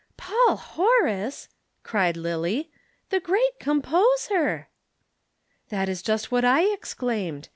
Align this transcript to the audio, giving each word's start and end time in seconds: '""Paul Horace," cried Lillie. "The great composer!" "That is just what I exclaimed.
'""Paul 0.17 0.55
Horace," 0.57 1.47
cried 1.83 2.17
Lillie. 2.17 2.71
"The 3.11 3.19
great 3.19 3.59
composer!" 3.59 4.69
"That 5.69 5.89
is 5.89 6.01
just 6.01 6.31
what 6.31 6.43
I 6.43 6.63
exclaimed. 6.73 7.49